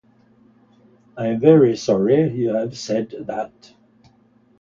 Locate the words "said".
2.75-3.11